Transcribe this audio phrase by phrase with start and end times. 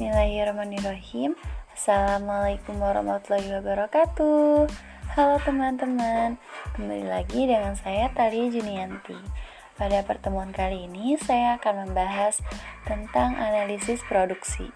[0.00, 1.36] Bismillahirrahmanirrahim.
[1.76, 4.64] Assalamualaikum warahmatullahi wabarakatuh.
[5.12, 6.40] Halo teman-teman
[6.72, 9.20] Kembali lagi dengan saya Talia Junianti.
[9.76, 12.40] Pada pertemuan kali ini saya akan membahas
[12.88, 14.72] tentang analisis produksi.